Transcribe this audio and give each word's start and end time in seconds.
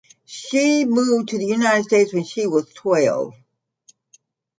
She 0.25 0.83
moved 0.85 1.29
to 1.29 1.37
the 1.37 1.45
United 1.45 1.83
States 1.83 2.11
when 2.11 2.23
she 2.23 2.47
was 2.47 2.73
twelve. 2.73 3.35